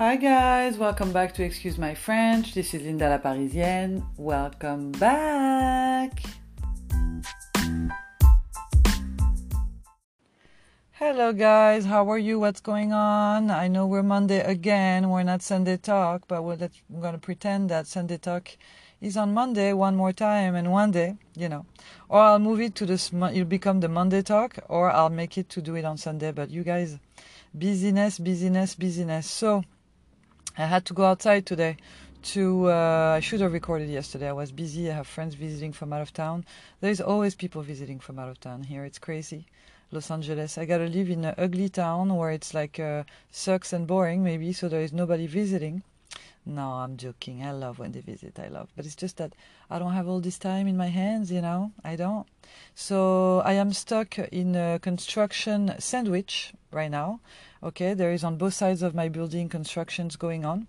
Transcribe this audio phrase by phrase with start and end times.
[0.00, 2.54] Hi guys, welcome back to Excuse My French.
[2.54, 4.02] This is Linda la Parisienne.
[4.16, 6.22] Welcome back.
[10.92, 12.40] Hello guys, how are you?
[12.40, 13.50] What's going on?
[13.50, 15.10] I know we're Monday again.
[15.10, 16.56] We're not Sunday talk, but we're,
[16.88, 18.56] we're going to pretend that Sunday talk
[19.02, 21.66] is on Monday one more time and one day, you know.
[22.08, 25.50] Or I'll move it to this it'll become the Monday talk or I'll make it
[25.50, 26.98] to do it on Sunday, but you guys
[27.54, 29.30] busyness, busyness, busyness.
[29.30, 29.62] So
[30.58, 31.76] I had to go outside today
[32.22, 34.28] to uh, I should have recorded yesterday.
[34.28, 34.90] I was busy.
[34.90, 36.44] I have friends visiting from out of town.
[36.80, 38.84] There's always people visiting from out of town here.
[38.84, 39.46] It's crazy.
[39.92, 40.58] Los Angeles.
[40.58, 44.52] I gotta live in an ugly town where it's like uh, sucks and boring, maybe,
[44.52, 45.82] so there is nobody visiting.
[46.50, 47.44] No, I'm joking.
[47.44, 48.40] I love when they visit.
[48.40, 49.34] I love, but it's just that
[49.70, 51.30] I don't have all this time in my hands.
[51.30, 52.26] You know, I don't.
[52.74, 57.20] So I am stuck in a construction sandwich right now.
[57.62, 60.66] Okay, there is on both sides of my building constructions going on.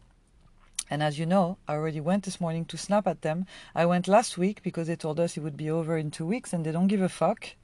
[0.87, 3.47] And as you know, I already went this morning to snap at them.
[3.73, 6.53] I went last week because they told us it would be over in two weeks
[6.53, 7.55] and they don't give a fuck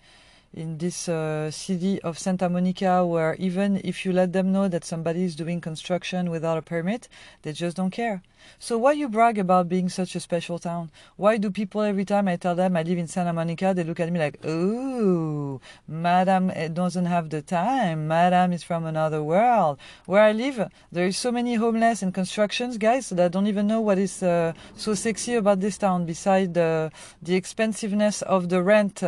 [0.57, 4.83] in this uh, city of Santa Monica, where even if you let them know that
[4.83, 7.07] somebody is doing construction without a permit,
[7.43, 8.23] they just don't care.
[8.59, 10.89] So why you brag about being such a special town?
[11.15, 13.99] Why do people every time I tell them I live in Santa Monica, they look
[13.99, 18.07] at me like, "Oh, Madam doesn't have the time.
[18.07, 22.77] Madam is from another world." Where I live, there is so many homeless and constructions
[22.77, 26.91] guys that don't even know what is uh, so sexy about this town, beside the
[27.21, 29.03] the expensiveness of the rent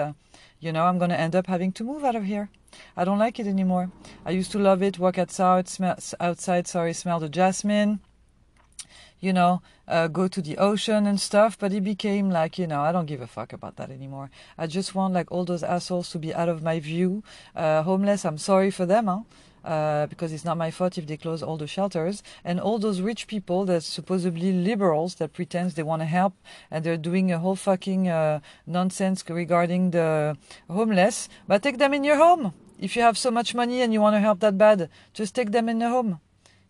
[0.60, 2.50] you know, I'm going to end up having to move out of here.
[2.96, 3.92] I don't like it anymore.
[4.26, 8.00] I used to love it, walk outside, smell, outside, sorry, smell the jasmine,
[9.20, 12.82] you know, uh, go to the ocean and stuff, but it became like, you know,
[12.82, 14.30] I don't give a fuck about that anymore.
[14.58, 17.24] I just want like all those assholes to be out of my view.
[17.56, 19.22] Uh, homeless, I'm sorry for them, huh?
[19.64, 22.24] Uh, because it's not my fault if they close all the shelters.
[22.44, 26.34] And all those rich people that supposedly liberals that pretend they want to help
[26.72, 30.38] and they're doing a whole fucking uh, nonsense regarding the
[30.70, 31.30] homeless.
[31.48, 32.54] But take them in your home.
[32.80, 35.52] If you have so much money and you want to help that bad, just take
[35.52, 36.20] them in the home.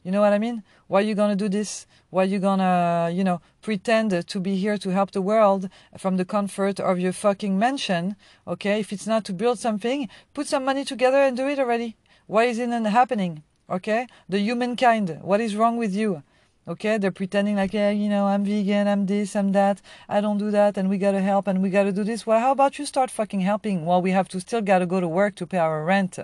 [0.03, 0.63] You know what I mean?
[0.87, 1.85] Why are you gonna do this?
[2.09, 6.17] Why are you gonna, you know, pretend to be here to help the world from
[6.17, 8.15] the comfort of your fucking mansion?
[8.47, 11.97] Okay, if it's not to build something, put some money together and do it already.
[12.29, 13.41] Why isn't it happening?
[13.67, 14.05] Okay?
[14.29, 16.21] The humankind, what is wrong with you?
[16.67, 20.37] Okay, they're pretending like, yeah, you know, I'm vegan, I'm this, I'm that, I don't
[20.37, 22.27] do that, and we gotta help, and we gotta do this.
[22.27, 25.07] Well, how about you start fucking helping while we have to still gotta go to
[25.07, 26.19] work to pay our rent?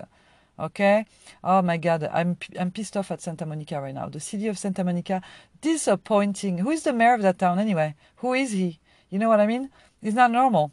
[0.60, 1.06] Okay?
[1.42, 4.08] Oh my God, I'm I'm pissed off at Santa Monica right now.
[4.08, 5.22] The city of Santa Monica,
[5.60, 6.58] disappointing.
[6.58, 7.96] Who is the mayor of that town anyway?
[8.22, 8.78] Who is he?
[9.10, 9.70] You know what I mean?
[10.00, 10.70] It's not normal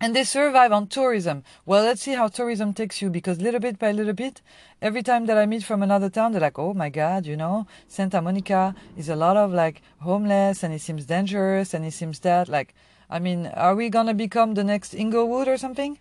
[0.00, 1.44] and they survive on tourism.
[1.66, 4.40] Well, let's see how tourism takes you because little bit by little bit,
[4.80, 7.66] every time that I meet from another town, they're like, oh my God, you know,
[7.86, 12.18] Santa Monica is a lot of like homeless and it seems dangerous and it seems
[12.20, 12.74] that like,
[13.10, 15.98] I mean, are we gonna become the next Inglewood or something?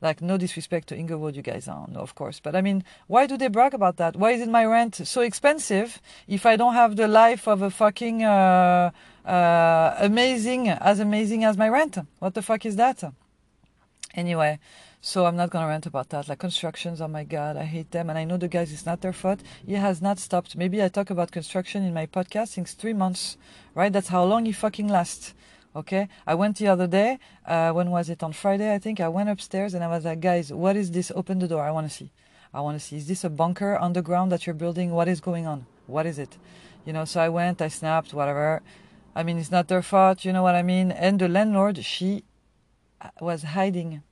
[0.00, 2.38] Like, no disrespect to Inglewood, you guys are, no, of course.
[2.38, 4.14] But I mean, why do they brag about that?
[4.14, 8.22] Why is my rent so expensive if I don't have the life of a fucking
[8.22, 8.92] uh,
[9.26, 11.98] uh, amazing, as amazing as my rent?
[12.20, 13.02] What the fuck is that?
[14.18, 14.58] Anyway,
[15.00, 16.28] so I'm not gonna rant about that.
[16.28, 18.72] Like constructions, oh my god, I hate them, and I know the guys.
[18.72, 19.40] It's not their fault.
[19.64, 20.56] It has not stopped.
[20.56, 23.36] Maybe I talk about construction in my podcast since three months,
[23.76, 23.92] right?
[23.92, 25.34] That's how long it fucking lasts.
[25.76, 27.20] Okay, I went the other day.
[27.46, 28.24] Uh, when was it?
[28.24, 28.98] On Friday, I think.
[28.98, 31.12] I went upstairs and I was like, guys, what is this?
[31.14, 31.62] Open the door.
[31.62, 32.10] I want to see.
[32.52, 32.96] I want to see.
[32.96, 34.90] Is this a bunker underground that you're building?
[34.90, 35.66] What is going on?
[35.86, 36.38] What is it?
[36.84, 37.04] You know.
[37.04, 37.62] So I went.
[37.62, 38.12] I snapped.
[38.12, 38.62] Whatever.
[39.14, 40.24] I mean, it's not their fault.
[40.24, 40.90] You know what I mean?
[40.90, 42.24] And the landlord, she
[43.00, 44.02] uh, was hiding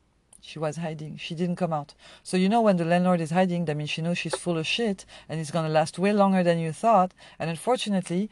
[0.47, 1.17] she was hiding.
[1.17, 1.95] She didn't come out.
[2.23, 4.67] So you know when the landlord is hiding, that means she knows she's full of
[4.67, 7.13] shit and it's going to last way longer than you thought.
[7.39, 8.31] And unfortunately,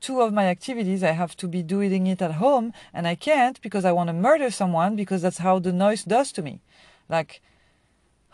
[0.00, 3.60] two of my activities I have to be doing it at home and I can't
[3.60, 6.60] because I want to murder someone because that's how the noise does to me.
[7.08, 7.42] Like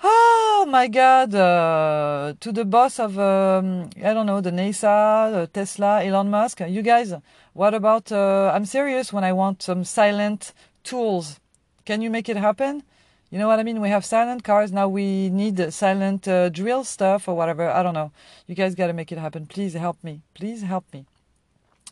[0.02, 1.34] Oh my God!
[1.34, 6.60] Uh, to the boss of um, I don't know the NASA, Tesla, Elon Musk.
[6.68, 7.14] You guys,
[7.52, 8.12] what about?
[8.12, 10.52] Uh, I'm serious when I want some silent
[10.84, 11.40] tools.
[11.84, 12.84] Can you make it happen?
[13.30, 13.82] You know what I mean?
[13.82, 14.88] We have silent cars now.
[14.88, 17.68] We need silent uh, drill stuff or whatever.
[17.68, 18.10] I don't know.
[18.46, 19.44] You guys got to make it happen.
[19.44, 20.22] Please help me.
[20.32, 21.04] Please help me.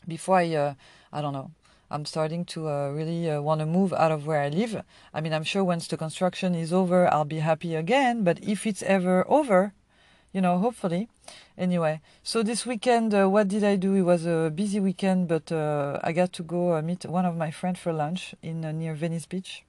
[0.09, 0.75] Before I, uh,
[1.12, 1.50] I don't know.
[1.91, 4.83] I'm starting to uh, really uh, want to move out of where I live.
[5.12, 8.25] I mean, I'm sure once the construction is over, I'll be happy again.
[8.25, 9.75] But if it's ever over,
[10.33, 11.09] you know, hopefully.
[11.59, 13.93] Anyway, so this weekend, uh, what did I do?
[13.93, 17.37] It was a busy weekend, but uh, I got to go uh, meet one of
[17.37, 19.65] my friends for lunch in uh, near Venice Beach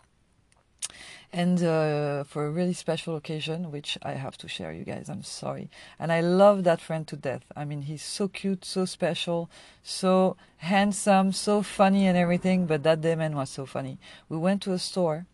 [1.33, 5.09] and uh, for a really special occasion, which I have to share, you guys.
[5.09, 5.69] I'm sorry,
[5.99, 7.43] and I love that friend to death.
[7.55, 9.49] I mean, he's so cute, so special,
[9.83, 12.65] so handsome, so funny, and everything.
[12.65, 13.99] But that day, man, was so funny.
[14.29, 15.25] We went to a store.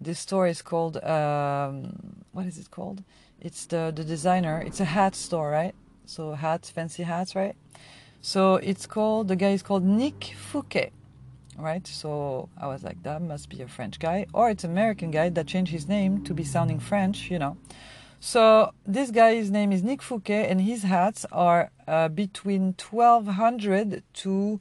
[0.00, 3.02] This store is called um, what is it called?
[3.40, 4.62] It's the the designer.
[4.64, 5.74] It's a hat store, right?
[6.06, 7.56] So hats, fancy hats, right?
[8.22, 10.92] So it's called the guy is called Nick Fouquet
[11.62, 11.86] right?
[11.86, 15.28] So I was like, that must be a French guy, or it's an American guy
[15.30, 17.56] that changed his name to be sounding French, you know.
[18.18, 24.02] So this guy's name is Nick Fouquet, and his hats are uh, between twelve hundred
[24.14, 24.60] to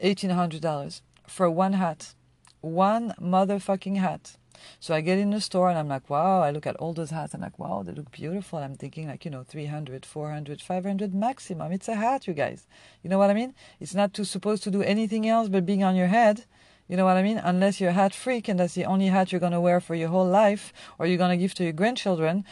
[0.00, 2.14] eighteen hundred dollars for one hat,
[2.60, 4.36] one motherfucking hat.
[4.80, 7.10] So I get in the store and I'm like, wow, I look at all those
[7.10, 7.34] hats.
[7.34, 8.58] And I'm like, wow, they look beautiful.
[8.58, 11.72] I'm thinking like, you know, 300, 400, 500 maximum.
[11.72, 12.66] It's a hat, you guys.
[13.02, 13.54] You know what I mean?
[13.80, 16.44] It's not supposed to do anything else but being on your head.
[16.88, 17.38] You know what I mean?
[17.38, 19.94] Unless you're a hat freak and that's the only hat you're going to wear for
[19.94, 22.44] your whole life or you're going to give to your grandchildren.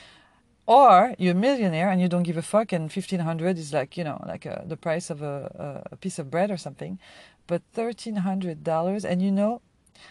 [0.66, 4.04] Or you're a millionaire and you don't give a fuck and 1500 is like, you
[4.04, 6.98] know, like a, uh, the price of a, a piece of bread or something.
[7.46, 9.60] But $1,300 and you know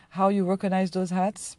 [0.10, 1.58] how you recognize those hats?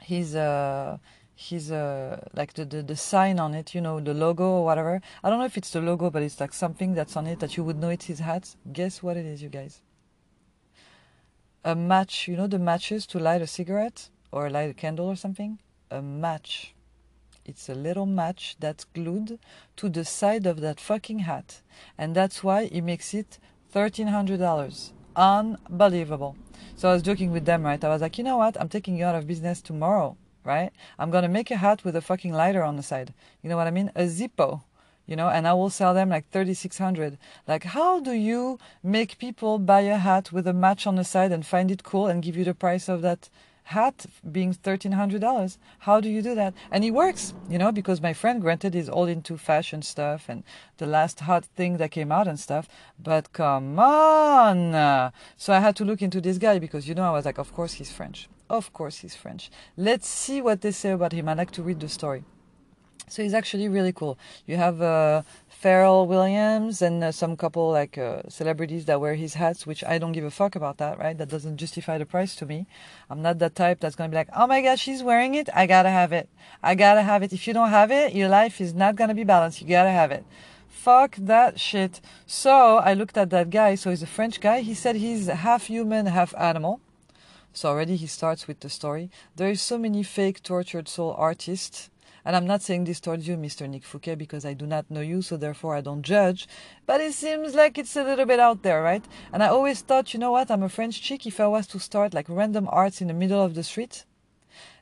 [0.00, 0.98] His uh,
[1.34, 5.00] his uh, like the, the the sign on it, you know, the logo or whatever.
[5.22, 7.56] I don't know if it's the logo, but it's like something that's on it that
[7.56, 8.56] you would know it's his hat.
[8.72, 9.80] Guess what it is, you guys?
[11.64, 12.28] A match.
[12.28, 15.58] You know the matches to light a cigarette or light a candle or something.
[15.90, 16.74] A match.
[17.44, 19.38] It's a little match that's glued
[19.76, 21.60] to the side of that fucking hat,
[21.98, 23.38] and that's why he makes it
[23.70, 24.92] thirteen hundred dollars.
[25.16, 26.36] Unbelievable.
[26.76, 27.82] So I was joking with them, right?
[27.82, 28.60] I was like, you know what?
[28.60, 30.72] I'm taking you out of business tomorrow, right?
[30.98, 33.14] I'm gonna make a hat with a fucking lighter on the side.
[33.42, 33.92] You know what I mean?
[33.94, 34.62] A Zippo,
[35.06, 37.16] you know, and I will sell them like 3600.
[37.46, 41.30] Like, how do you make people buy a hat with a match on the side
[41.30, 43.28] and find it cool and give you the price of that
[43.64, 46.54] hat being $1300 how do you do that?
[46.70, 50.44] And it works you know because my friend granted is all into fashion stuff and
[50.78, 52.68] the last hot thing that came out and stuff.
[52.98, 55.12] But come on!
[55.36, 57.52] So i had to look into this guy because you know i was like of
[57.52, 58.28] course he's french.
[58.50, 59.50] Of course he's french.
[59.76, 61.28] Let's see what they say about him.
[61.28, 62.24] I like to read the story.
[63.08, 64.18] So he's actually really cool.
[64.46, 65.22] You have uh,
[65.64, 69.96] Pharrell Williams and uh, some couple like uh, celebrities that wear his hats, which I
[69.96, 71.16] don't give a fuck about that, right?
[71.16, 72.66] That doesn't justify the price to me.
[73.08, 75.66] I'm not that type that's gonna be like, oh my god, she's wearing it, I
[75.66, 76.28] gotta have it.
[76.62, 77.32] I gotta have it.
[77.32, 79.62] If you don't have it, your life is not gonna be balanced.
[79.62, 80.26] You gotta have it.
[80.68, 82.02] Fuck that shit.
[82.26, 83.74] So I looked at that guy.
[83.76, 84.60] So he's a French guy.
[84.60, 86.82] He said he's half human, half animal.
[87.54, 89.10] So already he starts with the story.
[89.36, 91.88] There is so many fake tortured soul artists
[92.24, 93.68] and I'm not saying this towards you, Mr.
[93.68, 96.48] Nick Fouquet, because I do not know you, so therefore I don't judge.
[96.86, 99.04] But it seems like it's a little bit out there, right?
[99.32, 101.26] And I always thought, you know what, I'm a French chick.
[101.26, 104.04] If I was to start like random arts in the middle of the street,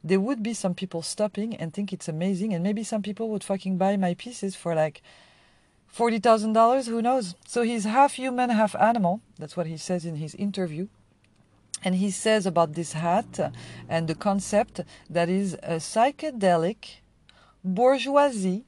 [0.04, 3.44] there would be some people stopping and think it's amazing, and maybe some people would
[3.44, 5.02] fucking buy my pieces for like
[5.88, 6.86] forty thousand dollars.
[6.86, 7.34] Who knows?
[7.46, 9.20] So he's half human, half animal.
[9.38, 10.88] That's what he says in his interview.
[11.84, 13.52] And he says about this hat
[13.88, 14.80] and the concept
[15.10, 17.01] that is a psychedelic
[17.64, 18.64] bourgeoisie,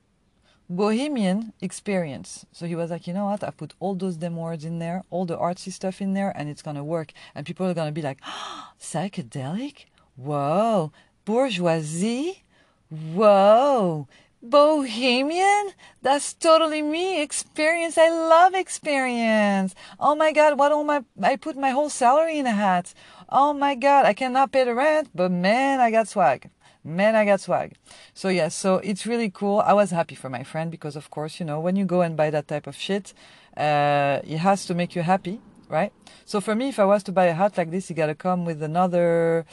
[0.69, 2.46] bohemian experience.
[2.52, 3.44] So he was like, you know what?
[3.44, 6.49] I put all those damn words in there, all the artsy stuff in there, and
[6.49, 7.12] it's gonna work.
[7.35, 9.87] And people are gonna be like, oh, psychedelic?
[10.17, 10.93] Whoa,
[11.25, 12.44] bourgeoisie?
[12.88, 14.07] Whoa,
[14.40, 15.73] bohemian?
[16.02, 17.21] That's totally me.
[17.21, 17.99] Experience.
[17.99, 19.75] I love experience.
[19.99, 22.95] Oh my God, what all my, I put my whole salary in a hat.
[23.28, 26.50] Oh my God, I cannot pay the rent, but man, I got swag
[26.85, 27.75] man, I got swag.
[28.12, 29.61] So yeah, so it's really cool.
[29.61, 32.17] I was happy for my friend because of course, you know, when you go and
[32.17, 33.14] buy that type of shit,
[33.57, 35.93] uh, it has to make you happy, right?
[36.25, 38.45] So for me, if I was to buy a hat like this, it gotta come
[38.45, 39.47] with another,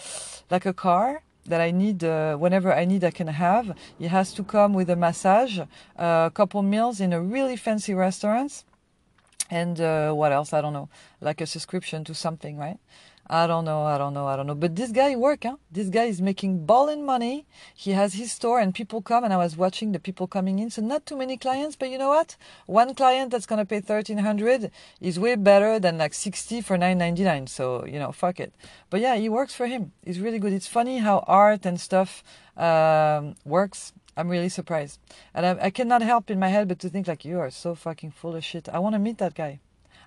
[0.50, 3.76] like a car that I need uh, whenever I need I can have.
[4.00, 5.66] It has to come with a massage, uh,
[5.98, 8.64] a couple meals in a really fancy restaurant,
[9.50, 10.54] and uh, what else?
[10.54, 12.80] I don't know, like a subscription to something, right?
[13.34, 14.56] I don't know, I don't know, I don't know.
[14.56, 15.56] But this guy work, huh?
[15.72, 17.46] This guy is making balling money.
[17.74, 20.70] He has his store and people come and I was watching the people coming in.
[20.70, 22.36] So not too many clients, but you know what?
[22.66, 24.70] One client that's gonna pay thirteen hundred
[25.00, 27.48] is way better than like sixty for nine ninety nine.
[27.48, 28.52] So, you know, fuck it.
[28.90, 29.94] But yeah, he works for him.
[30.04, 30.52] It's really good.
[30.52, 32.26] It's funny how art and stuff
[32.58, 33.94] um, works.
[34.18, 35.00] I'm really surprised.
[35.34, 37.76] And I, I cannot help in my head but to think like you are so
[37.76, 38.68] fucking full of shit.
[38.68, 39.62] I wanna meet that guy.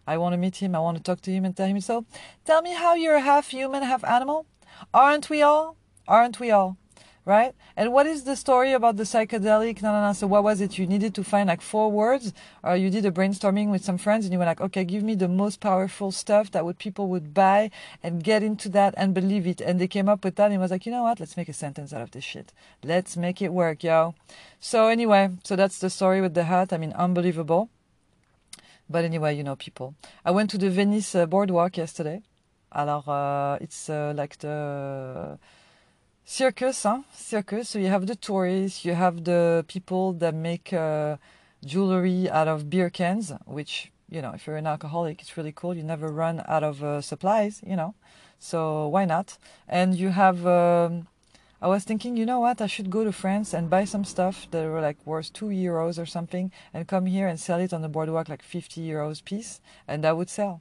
[0.06, 0.74] I want to meet him.
[0.74, 2.04] I want to talk to him and tell him, so
[2.44, 4.46] tell me how you're half human, half animal.
[4.92, 5.76] Aren't we all?
[6.06, 6.76] Aren't we all?
[7.24, 7.54] right?
[7.76, 9.82] And what is the story about the psychedelic?
[9.82, 10.12] No, no, no.
[10.12, 10.78] So what was it?
[10.78, 12.32] You needed to find like four words,
[12.62, 15.14] or you did a brainstorming with some friends, and you were like, okay, give me
[15.14, 17.70] the most powerful stuff that would people would buy
[18.02, 19.60] and get into that and believe it.
[19.60, 21.20] And they came up with that, and was like, you know what?
[21.20, 22.52] Let's make a sentence out of this shit.
[22.82, 24.14] Let's make it work, yo.
[24.60, 26.72] So anyway, so that's the story with the hat.
[26.72, 27.70] I mean, unbelievable.
[28.88, 29.94] But anyway, you know, people.
[30.24, 32.22] I went to the Venice uh, boardwalk yesterday.
[32.72, 35.38] Alors, uh, it's uh, like the
[36.24, 37.02] circus, huh?
[37.12, 37.70] circus.
[37.70, 41.16] So you have the tourists, you have the people that make uh,
[41.64, 45.74] jewelry out of beer cans, which you know, if you're an alcoholic, it's really cool.
[45.74, 47.94] You never run out of uh, supplies, you know.
[48.38, 49.38] So why not?
[49.68, 50.46] And you have.
[50.46, 51.08] Um,
[51.64, 52.60] I was thinking, you know what?
[52.60, 55.98] I should go to France and buy some stuff that were like worth two euros
[55.98, 59.62] or something, and come here and sell it on the boardwalk like 50 euros piece,
[59.88, 60.60] and that would sell.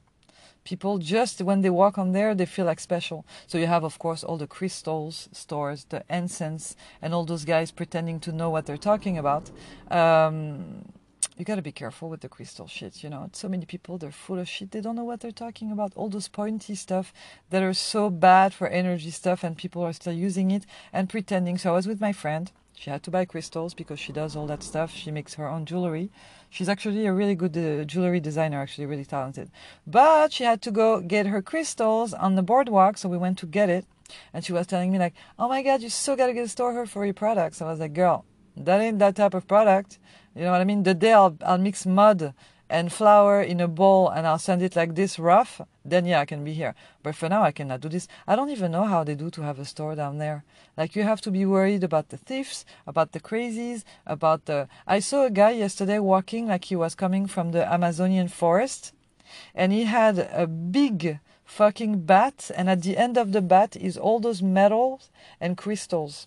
[0.64, 3.26] People just when they walk on there they feel like special.
[3.46, 7.70] So you have of course all the crystals stores the incense and all those guys
[7.70, 9.50] pretending to know what they're talking about.
[9.90, 10.86] Um,
[11.36, 14.10] you got to be careful with the crystal shit you know so many people they're
[14.10, 17.12] full of shit they don't know what they're talking about all those pointy stuff
[17.50, 21.58] that are so bad for energy stuff and people are still using it and pretending
[21.58, 24.46] so i was with my friend she had to buy crystals because she does all
[24.48, 24.92] that stuff.
[24.92, 26.10] She makes her own jewelry.
[26.50, 29.50] She's actually a really good uh, jewelry designer, actually really talented.
[29.86, 33.46] But she had to go get her crystals on the boardwalk, so we went to
[33.46, 33.86] get it.
[34.32, 36.72] And she was telling me like, "Oh my God, you still gotta get a store
[36.72, 38.24] here for your products." I was like, "Girl,
[38.56, 39.98] that ain't that type of product."
[40.34, 40.82] You know what I mean?
[40.82, 42.34] The day I'll, I'll mix mud
[42.68, 46.24] and flour in a bowl and I'll send it like this rough, then yeah, I
[46.24, 46.74] can be here.
[47.02, 48.08] But for now, I cannot do this.
[48.26, 50.44] I don't even know how they do to have a store down there.
[50.76, 54.68] Like you have to be worried about the thieves, about the crazies, about the.
[54.86, 58.92] I saw a guy yesterday walking like he was coming from the Amazonian forest,
[59.54, 63.96] and he had a big fucking bat, and at the end of the bat is
[63.96, 65.10] all those metals
[65.40, 66.26] and crystals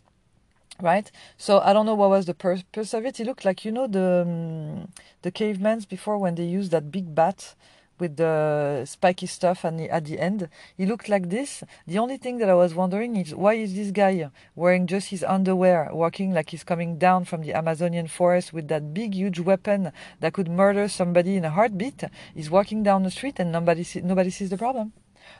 [0.82, 1.12] right?
[1.38, 3.20] So I don't know what was the purpose of it.
[3.20, 4.92] It looked like you know the um,
[5.22, 7.56] the cavemen before when they used that big bat
[8.00, 10.50] with the spiky stuff and at the end.
[10.76, 11.64] He looked like this.
[11.86, 15.24] The only thing that I was wondering is why is this guy wearing just his
[15.24, 19.92] underwear, walking like he's coming down from the Amazonian forest with that big, huge weapon
[20.20, 22.04] that could murder somebody in a heartbeat?
[22.36, 24.94] He's walking down the street and nobody see, nobody sees the problem.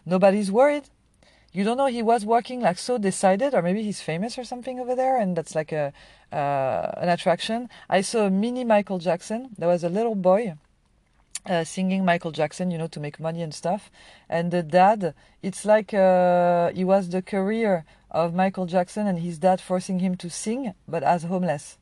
[0.06, 0.90] Nobody's worried
[1.58, 4.80] you don't know he was walking like so decided or maybe he's famous or something
[4.80, 5.92] over there and that's like a
[6.32, 7.68] uh, an attraction.
[7.90, 9.50] I saw a mini michael jackson.
[9.58, 10.54] There was a little boy
[11.48, 13.90] uh, singing michael jackson you know to make money and stuff.
[14.30, 19.40] And the dad it's like uh, he was the career of michael jackson and his
[19.40, 21.80] dad forcing him to sing but as homeless.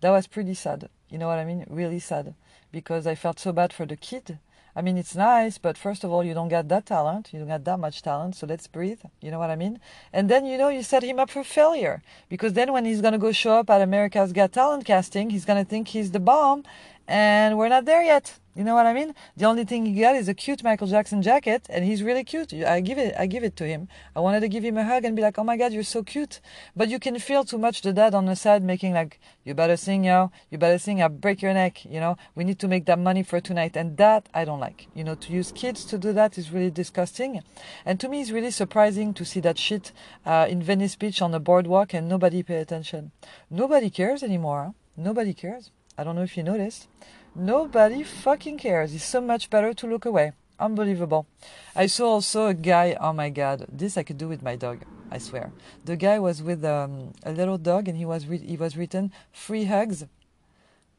[0.00, 0.88] That was pretty sad.
[1.10, 1.64] You know what i mean?
[1.70, 2.34] Really sad.
[2.72, 4.40] Because i felt so bad for the kid
[4.74, 7.30] I mean, it's nice, but first of all, you don't get that talent.
[7.32, 9.00] You don't get that much talent, so let's breathe.
[9.20, 9.80] You know what I mean?
[10.12, 12.02] And then, you know, you set him up for failure.
[12.30, 15.44] Because then when he's going to go show up at America's Got Talent casting, he's
[15.44, 16.64] going to think he's the bomb,
[17.06, 18.38] and we're not there yet.
[18.54, 19.14] You know what I mean?
[19.34, 22.52] The only thing he got is a cute Michael Jackson jacket, and he's really cute.
[22.52, 23.88] I give it, I give it to him.
[24.14, 26.02] I wanted to give him a hug and be like, "Oh my God, you're so
[26.02, 26.40] cute."
[26.76, 29.78] But you can feel too much the dad on the side making like, "You better
[29.78, 30.30] sing, yo.
[30.50, 31.02] You better sing.
[31.02, 33.96] I'll break your neck." You know, we need to make that money for tonight, and
[33.96, 34.86] that I don't like.
[34.94, 37.42] You know, to use kids to do that is really disgusting,
[37.86, 39.92] and to me, it's really surprising to see that shit
[40.26, 43.12] uh, in Venice Beach on the boardwalk and nobody pay attention.
[43.50, 44.62] Nobody cares anymore.
[44.64, 44.72] Huh?
[44.96, 45.70] Nobody cares.
[45.98, 46.86] I don't know if you noticed.
[47.34, 48.94] Nobody fucking cares.
[48.94, 50.32] It's so much better to look away.
[50.60, 51.26] Unbelievable.
[51.74, 54.84] I saw also a guy, oh my god, this I could do with my dog,
[55.10, 55.50] I swear.
[55.84, 59.12] The guy was with um, a little dog and he was re- he was written
[59.32, 60.04] free hugs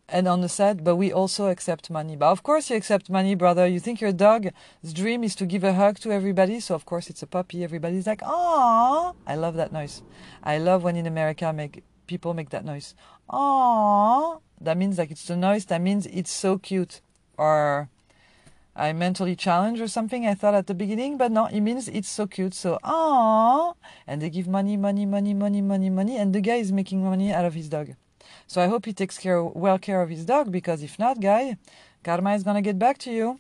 [0.09, 2.15] and on the side, but we also accept money.
[2.15, 3.65] But of course you accept money, brother.
[3.65, 4.51] You think your dog's
[4.91, 7.63] dream is to give a hug to everybody, so of course it's a puppy.
[7.63, 10.01] Everybody's like, "Ah!" I love that noise.
[10.43, 12.95] I love when in America make people make that noise.
[13.29, 17.01] "Ah!" That means like it's the noise that means it's so cute
[17.37, 17.89] or
[18.75, 22.09] I mentally challenged or something I thought at the beginning, but no, it means it's
[22.09, 22.55] so cute.
[22.55, 23.73] So ah,
[24.07, 27.31] and they give money, money, money, money, money, money, and the guy is making money
[27.31, 27.93] out of his dog.
[28.47, 31.57] So I hope he takes care well care of his dog because if not, guy,
[32.03, 33.39] karma is gonna get back to you.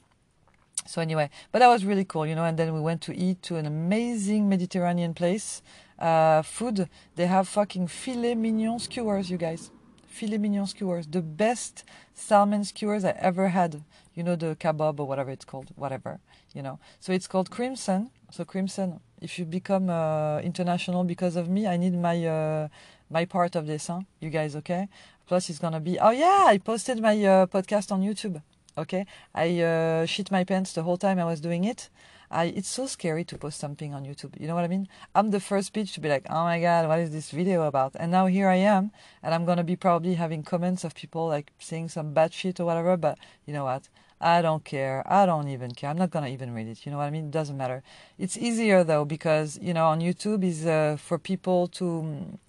[0.85, 2.43] So anyway, but that was really cool, you know.
[2.43, 5.63] And then we went to eat to an amazing Mediterranean place.
[5.97, 6.89] Uh, food.
[7.15, 9.71] They have fucking filet mignon skewers, you guys
[10.13, 13.83] filet mignon skewers, the best salmon skewers I ever had.
[14.15, 16.19] You know, the kebab or whatever it's called, whatever,
[16.53, 16.79] you know.
[16.99, 18.11] So it's called Crimson.
[18.29, 22.67] So Crimson, if you become uh, international because of me, I need my uh,
[23.09, 24.01] my part of this, huh?
[24.19, 24.87] You guys okay?
[25.27, 25.97] Plus, it's gonna be.
[25.99, 28.41] Oh yeah, I posted my uh, podcast on YouTube.
[28.77, 31.89] Okay, I uh, shit my pants the whole time I was doing it.
[32.33, 34.39] I, it's so scary to post something on YouTube.
[34.41, 34.87] You know what I mean?
[35.13, 37.95] I'm the first bitch to be like, oh my god, what is this video about?
[37.95, 41.51] And now here I am, and I'm gonna be probably having comments of people like
[41.59, 42.97] saying some bad shit or whatever.
[42.97, 43.87] But you know what?
[44.19, 45.03] I don't care.
[45.05, 45.91] I don't even care.
[45.91, 46.85] I'm not gonna even read it.
[46.85, 47.25] You know what I mean?
[47.25, 47.83] It doesn't matter.
[48.17, 52.39] It's easier though because you know on YouTube is uh, for people to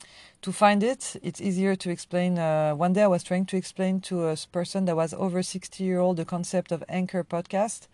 [0.41, 1.17] to find it.
[1.23, 2.39] It's easier to explain.
[2.39, 5.85] Uh, one day I was trying to explain to a person that was over 60
[5.85, 7.89] year old the concept of Anchor podcast.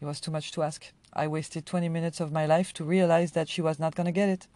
[0.00, 0.92] It was too much to ask.
[1.14, 4.28] I wasted 20 minutes of my life to realize that she was not gonna get
[4.28, 4.46] it.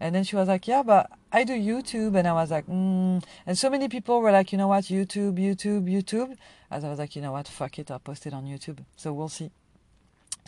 [0.00, 2.16] And then she was like, Yeah, but I do YouTube.
[2.16, 3.22] And I was like, mm.
[3.46, 4.84] And so many people were like, You know what?
[4.84, 6.36] YouTube, YouTube, YouTube.
[6.70, 7.48] As I was like, You know what?
[7.48, 7.90] Fuck it.
[7.90, 8.78] I'll post it on YouTube.
[8.96, 9.50] So we'll see.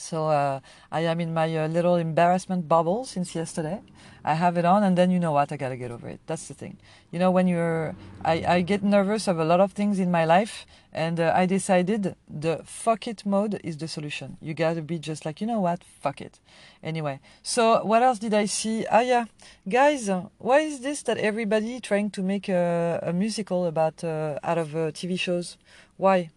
[0.00, 3.80] So uh, I am in my uh, little embarrassment bubble since yesterday.
[4.24, 5.52] I have it on, and then you know what?
[5.52, 6.20] I gotta get over it.
[6.26, 6.78] That's the thing.
[7.10, 10.24] You know, when you're, I, I get nervous of a lot of things in my
[10.24, 14.36] life, and uh, I decided the fuck it mode is the solution.
[14.40, 15.84] You gotta be just like, you know what?
[15.84, 16.40] Fuck it.
[16.82, 18.86] Anyway, so what else did I see?
[18.90, 19.24] Ah, yeah,
[19.68, 24.58] guys, why is this that everybody trying to make a, a musical about uh, out
[24.58, 25.56] of uh, TV shows?
[25.96, 26.30] Why?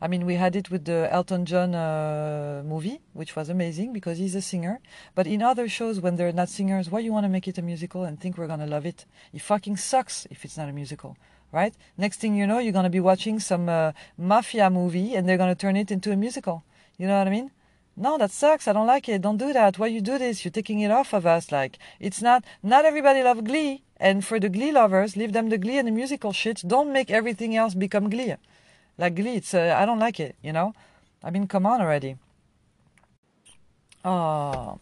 [0.00, 4.18] I mean, we had it with the Elton John uh, movie, which was amazing because
[4.18, 4.80] he's a singer.
[5.14, 7.62] But in other shows, when they're not singers, why you want to make it a
[7.62, 9.06] musical and think we're gonna love it?
[9.32, 11.16] It fucking sucks if it's not a musical,
[11.50, 11.74] right?
[11.96, 15.54] Next thing you know, you're gonna be watching some uh, mafia movie and they're gonna
[15.54, 16.62] turn it into a musical.
[16.98, 17.50] You know what I mean?
[17.96, 18.68] No, that sucks.
[18.68, 19.22] I don't like it.
[19.22, 19.78] Don't do that.
[19.78, 20.44] Why you do this?
[20.44, 21.50] You're taking it off of us.
[21.50, 22.44] Like it's not.
[22.62, 23.82] Not everybody love Glee.
[23.96, 26.62] And for the Glee lovers, leave them the Glee and the musical shit.
[26.66, 28.34] Don't make everything else become Glee
[28.98, 29.54] like glitz.
[29.54, 30.74] Uh, I don't like it, you know?
[31.22, 32.16] I mean, come on already.
[34.04, 34.78] Oh,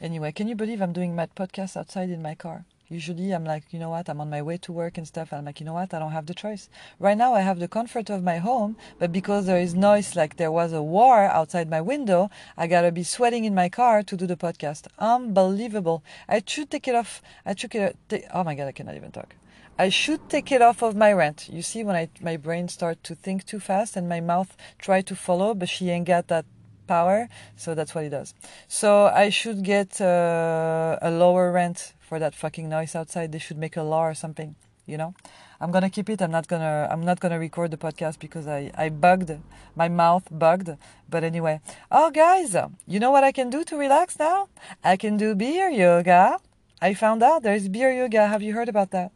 [0.00, 2.64] anyway, can you believe I'm doing my podcast outside in my car?
[2.88, 5.32] Usually I'm like, you know what, I'm on my way to work and stuff.
[5.32, 6.68] I'm like, you know what, I don't have the choice.
[6.98, 10.36] Right now I have the comfort of my home, but because there is noise like
[10.36, 14.16] there was a war outside my window, I gotta be sweating in my car to
[14.16, 14.88] do the podcast.
[14.98, 16.02] Unbelievable.
[16.28, 17.22] I should take it off.
[17.46, 17.96] I took it.
[18.34, 19.34] oh my god, I cannot even talk.
[19.78, 21.48] I should take it off of my rent.
[21.48, 25.00] You see, when I, my brain start to think too fast and my mouth try
[25.02, 26.44] to follow, but she ain't got that
[26.86, 28.34] power, so that's what it does.
[28.68, 33.32] So I should get uh, a lower rent for that fucking noise outside.
[33.32, 34.54] They should make a law or something.
[34.84, 35.14] You know,
[35.60, 36.20] I'm gonna keep it.
[36.20, 36.88] I'm not gonna.
[36.90, 39.30] I'm not gonna record the podcast because I I bugged
[39.76, 40.70] my mouth bugged.
[41.08, 42.56] But anyway, oh guys,
[42.92, 44.48] you know what I can do to relax now?
[44.82, 46.38] I can do beer yoga.
[46.80, 48.26] I found out there's beer yoga.
[48.26, 49.12] Have you heard about that?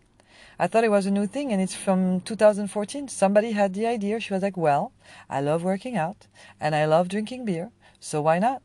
[0.58, 3.08] I thought it was a new thing and it's from 2014.
[3.08, 4.18] Somebody had the idea.
[4.20, 4.92] She was like, well,
[5.28, 6.28] I love working out
[6.60, 7.70] and I love drinking beer.
[8.00, 8.62] So why not?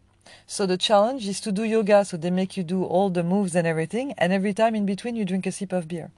[0.48, 2.06] So the challenge is to do yoga.
[2.06, 4.14] So they make you do all the moves and everything.
[4.18, 6.12] And every time in between, you drink a sip of beer.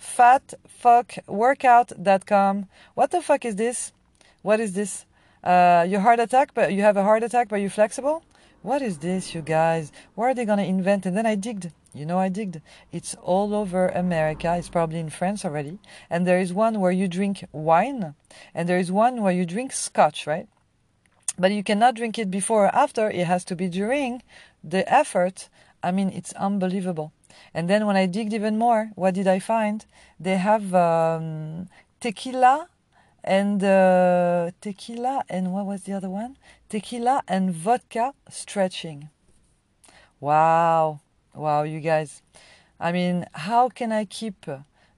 [0.00, 2.66] Fatfuckworkout.com.
[2.94, 3.92] What the fuck is this?
[4.42, 5.06] What is this?
[5.44, 8.22] Uh, your heart attack, but you have a heart attack, but you're flexible?
[8.62, 9.90] What is this, you guys?
[10.14, 11.04] What are they gonna invent?
[11.04, 11.72] And then I digged.
[11.94, 12.60] You know, I digged.
[12.90, 14.54] It's all over America.
[14.56, 15.78] It's probably in France already.
[16.08, 18.14] And there is one where you drink wine,
[18.54, 20.48] and there is one where you drink scotch, right?
[21.38, 23.10] But you cannot drink it before or after.
[23.10, 24.22] It has to be during
[24.64, 25.48] the effort.
[25.82, 27.12] I mean, it's unbelievable.
[27.54, 29.84] And then when I digged even more, what did I find?
[30.18, 31.68] They have um,
[32.00, 32.68] tequila
[33.24, 36.36] and uh, tequila and what was the other one?
[36.68, 39.10] Tequila and vodka stretching.
[40.20, 41.00] Wow,
[41.34, 42.22] wow, you guys.
[42.78, 44.46] I mean, how can I keep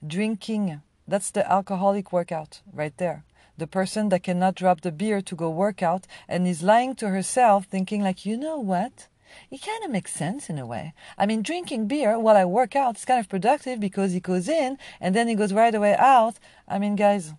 [0.06, 0.80] drinking?
[1.06, 3.24] That's the alcoholic workout right there.
[3.56, 7.08] The person that cannot drop the beer to go work out and is lying to
[7.08, 9.08] herself, thinking, like, you know what?
[9.50, 10.94] It kind of makes sense in a way.
[11.18, 14.48] I mean, drinking beer while I work out is kind of productive because it goes
[14.48, 16.36] in and then it goes right away out.
[16.68, 17.32] I mean, guys,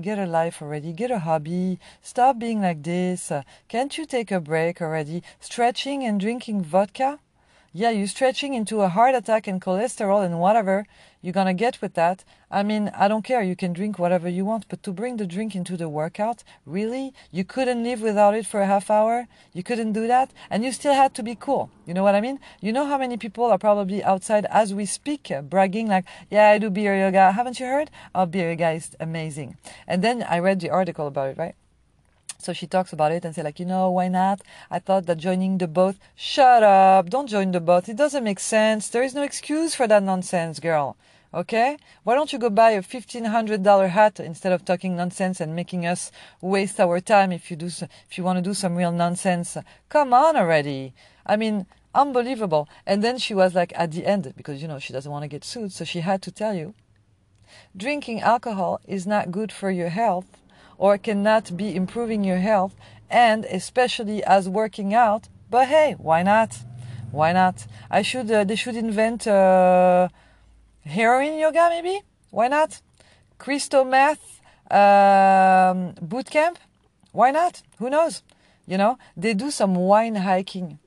[0.00, 3.30] get a life already, get a hobby, stop being like this.
[3.30, 5.22] Uh, can't you take a break already?
[5.40, 7.18] Stretching and drinking vodka?
[7.74, 10.84] Yeah, you're stretching into a heart attack and cholesterol and whatever
[11.22, 12.22] you're gonna get with that.
[12.50, 15.24] I mean, I don't care, you can drink whatever you want, but to bring the
[15.26, 17.14] drink into the workout, really?
[17.30, 19.26] You couldn't live without it for a half hour?
[19.54, 20.34] You couldn't do that?
[20.50, 21.70] And you still had to be cool.
[21.86, 22.40] You know what I mean?
[22.60, 26.50] You know how many people are probably outside as we speak, uh, bragging like, yeah,
[26.50, 27.32] I do beer yoga.
[27.32, 27.90] Haven't you heard?
[28.14, 29.56] Oh, beer yoga is amazing.
[29.86, 31.54] And then I read the article about it, right?
[32.42, 34.42] So she talks about it and say like, you know, why not?
[34.70, 35.96] I thought that joining the boat.
[36.16, 37.08] Shut up!
[37.08, 37.88] Don't join the boat.
[37.88, 38.88] It doesn't make sense.
[38.88, 40.96] There is no excuse for that nonsense, girl.
[41.32, 41.78] Okay?
[42.02, 45.56] Why don't you go buy a fifteen hundred dollar hat instead of talking nonsense and
[45.56, 48.92] making us waste our time if you do if you want to do some real
[48.92, 49.56] nonsense?
[49.88, 50.94] Come on already.
[51.24, 52.68] I mean, unbelievable.
[52.86, 55.28] And then she was like at the end because you know she doesn't want to
[55.28, 56.74] get sued, so she had to tell you
[57.76, 60.41] drinking alcohol is not good for your health
[60.82, 62.74] or cannot be improving your health,
[63.08, 66.50] and especially as working out But hey, why not?
[67.10, 67.66] Why not?
[67.90, 68.30] I should.
[68.30, 70.08] Uh, they should invent uh,
[70.86, 72.00] heroin yoga, maybe.
[72.30, 72.80] Why not?
[73.36, 74.40] Crystal meth
[74.70, 76.56] um, boot camp.
[77.12, 77.60] Why not?
[77.78, 78.22] Who knows?
[78.66, 80.78] You know, they do some wine hiking.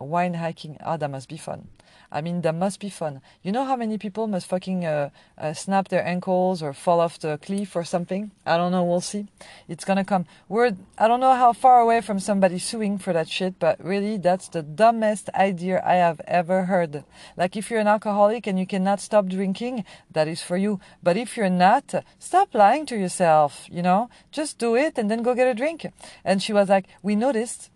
[0.00, 0.78] Wine hiking.
[0.80, 1.68] Ah, that must be fun.
[2.14, 3.20] I mean, that must be fun.
[3.42, 7.18] You know how many people must fucking uh, uh, snap their ankles or fall off
[7.18, 8.30] the cliff or something?
[8.46, 8.84] I don't know.
[8.84, 9.26] We'll see.
[9.66, 10.24] It's gonna come.
[10.48, 14.16] We're I don't know how far away from somebody suing for that shit, but really,
[14.16, 17.02] that's the dumbest idea I have ever heard.
[17.36, 20.78] Like, if you're an alcoholic and you cannot stop drinking, that is for you.
[21.02, 23.66] But if you're not, stop lying to yourself.
[23.68, 25.84] You know, just do it and then go get a drink.
[26.24, 27.70] And she was like, we noticed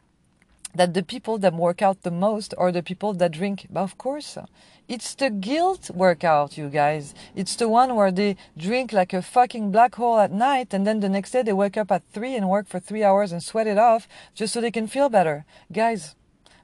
[0.78, 3.66] that the people that work out the most are the people that drink.
[3.68, 4.38] But of course,
[4.86, 7.14] it's the guilt workout, you guys.
[7.34, 11.00] It's the one where they drink like a fucking black hole at night and then
[11.00, 13.66] the next day they wake up at three and work for three hours and sweat
[13.66, 15.44] it off just so they can feel better.
[15.72, 16.14] Guys,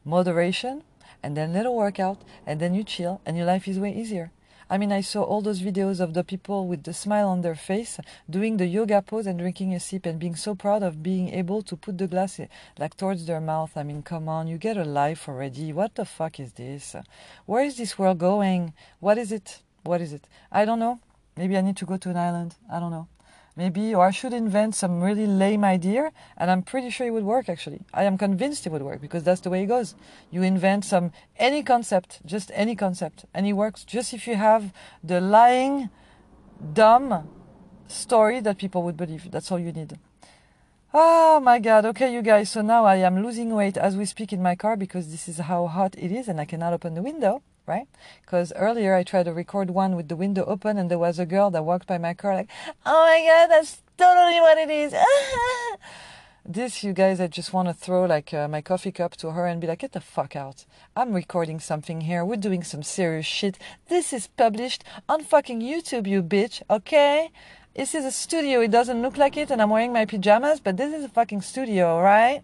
[0.05, 0.85] moderation
[1.21, 4.31] and then little workout and then you chill and your life is way easier.
[4.71, 7.55] I mean, I saw all those videos of the people with the smile on their
[7.55, 11.29] face doing the yoga pose and drinking a sip and being so proud of being
[11.29, 12.41] able to put the glass
[12.79, 13.77] like towards their mouth.
[13.77, 15.73] I mean, come on, you get a life already.
[15.73, 16.97] What the fuck is this?
[17.47, 18.73] Where is this world going?
[19.01, 19.61] What is it?
[19.83, 20.29] What is it?
[20.51, 21.01] I don't know.
[21.37, 22.55] Maybe I need to go to an island.
[22.73, 23.09] I don't know
[23.57, 27.25] maybe, or I should invent some really lame idea, and I'm pretty sure it would
[27.25, 27.81] work actually.
[27.93, 29.95] I am convinced it would work because that's the way it goes.
[30.31, 34.73] You invent some, any concept, just any concept, and it works just if you have
[35.03, 35.91] the lying,
[36.73, 37.29] dumb
[37.87, 39.31] story that people would believe.
[39.31, 39.99] That's all you need.
[40.93, 44.33] Oh my god, okay, you guys, so now I am losing weight as we speak
[44.33, 47.03] in my car because this is how hot it is and I cannot open the
[47.03, 47.87] window right?
[48.23, 51.27] Because earlier I tried to record one with the window open and there was a
[51.27, 52.51] girl that walked by my car like,
[52.85, 54.95] oh my god, that's totally what it is.
[56.47, 59.47] this, you guys, I just want to throw like uh, my coffee cup to her
[59.47, 60.65] and be like, get the fuck out.
[60.95, 62.25] I'm recording something here.
[62.25, 63.59] We're doing some serious shit.
[63.89, 67.31] This is published on fucking YouTube, you bitch, okay?
[67.75, 68.61] This is a studio.
[68.61, 71.41] It doesn't look like it and I'm wearing my pajamas, but this is a fucking
[71.41, 72.43] studio, right?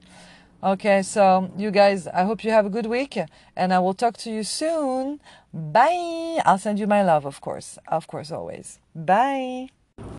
[0.62, 3.18] Okay, so you guys, I hope you have a good week
[3.56, 5.18] and I will talk to you soon.
[5.54, 6.42] Bye.
[6.44, 7.78] I'll send you my love, of course.
[7.88, 8.78] Of course, always.
[8.94, 9.70] Bye.